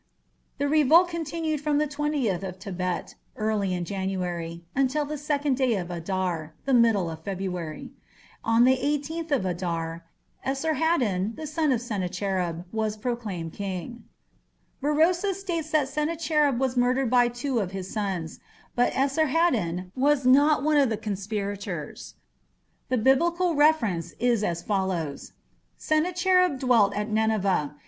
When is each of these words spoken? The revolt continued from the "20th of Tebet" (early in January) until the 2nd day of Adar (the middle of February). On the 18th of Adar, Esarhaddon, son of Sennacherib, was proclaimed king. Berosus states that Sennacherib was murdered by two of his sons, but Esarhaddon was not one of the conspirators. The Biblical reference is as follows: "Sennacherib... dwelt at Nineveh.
The 0.57 0.67
revolt 0.67 1.09
continued 1.09 1.61
from 1.61 1.77
the 1.77 1.85
"20th 1.85 2.41
of 2.41 2.57
Tebet" 2.57 3.13
(early 3.35 3.71
in 3.71 3.85
January) 3.85 4.63
until 4.75 5.05
the 5.05 5.13
2nd 5.13 5.55
day 5.55 5.75
of 5.75 5.91
Adar 5.91 6.53
(the 6.65 6.73
middle 6.73 7.07
of 7.07 7.23
February). 7.23 7.91
On 8.43 8.63
the 8.63 8.77
18th 8.77 9.29
of 9.29 9.45
Adar, 9.45 10.03
Esarhaddon, 10.43 11.37
son 11.45 11.71
of 11.71 11.81
Sennacherib, 11.81 12.63
was 12.71 12.97
proclaimed 12.97 13.53
king. 13.53 14.03
Berosus 14.81 15.35
states 15.39 15.69
that 15.69 15.87
Sennacherib 15.87 16.59
was 16.59 16.75
murdered 16.75 17.11
by 17.11 17.27
two 17.27 17.59
of 17.59 17.69
his 17.69 17.87
sons, 17.93 18.39
but 18.75 18.91
Esarhaddon 18.95 19.91
was 19.95 20.25
not 20.25 20.63
one 20.63 20.77
of 20.77 20.89
the 20.89 20.97
conspirators. 20.97 22.15
The 22.89 22.97
Biblical 22.97 23.53
reference 23.53 24.13
is 24.17 24.43
as 24.43 24.63
follows: 24.63 25.33
"Sennacherib... 25.77 26.57
dwelt 26.59 26.95
at 26.95 27.07
Nineveh. 27.07 27.75